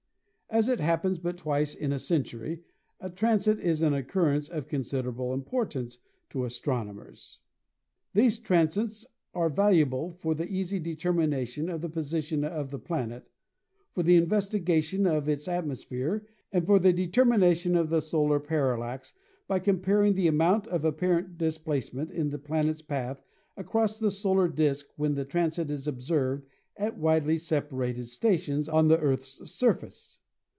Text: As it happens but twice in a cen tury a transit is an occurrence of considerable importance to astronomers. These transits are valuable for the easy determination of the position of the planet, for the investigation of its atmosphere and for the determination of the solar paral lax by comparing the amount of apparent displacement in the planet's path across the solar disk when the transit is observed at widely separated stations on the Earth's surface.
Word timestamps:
As 0.53 0.67
it 0.67 0.81
happens 0.81 1.17
but 1.17 1.37
twice 1.37 1.73
in 1.73 1.93
a 1.93 1.97
cen 1.97 2.23
tury 2.23 2.63
a 2.99 3.09
transit 3.09 3.57
is 3.61 3.81
an 3.81 3.93
occurrence 3.93 4.49
of 4.49 4.67
considerable 4.67 5.33
importance 5.33 5.99
to 6.29 6.43
astronomers. 6.43 7.39
These 8.13 8.37
transits 8.39 9.05
are 9.33 9.47
valuable 9.47 10.11
for 10.11 10.35
the 10.35 10.49
easy 10.49 10.77
determination 10.77 11.69
of 11.69 11.79
the 11.79 11.87
position 11.87 12.43
of 12.43 12.69
the 12.69 12.79
planet, 12.79 13.31
for 13.93 14.03
the 14.03 14.17
investigation 14.17 15.07
of 15.07 15.29
its 15.29 15.47
atmosphere 15.47 16.25
and 16.51 16.65
for 16.65 16.79
the 16.79 16.91
determination 16.91 17.77
of 17.77 17.89
the 17.89 18.01
solar 18.01 18.41
paral 18.41 18.79
lax 18.79 19.13
by 19.47 19.57
comparing 19.59 20.15
the 20.15 20.27
amount 20.27 20.67
of 20.67 20.83
apparent 20.83 21.37
displacement 21.37 22.11
in 22.11 22.29
the 22.29 22.37
planet's 22.37 22.81
path 22.81 23.23
across 23.55 23.97
the 23.97 24.11
solar 24.11 24.49
disk 24.49 24.87
when 24.97 25.13
the 25.15 25.23
transit 25.23 25.71
is 25.71 25.87
observed 25.87 26.45
at 26.75 26.97
widely 26.97 27.37
separated 27.37 28.07
stations 28.09 28.67
on 28.67 28.87
the 28.87 28.99
Earth's 28.99 29.49
surface. 29.49 30.17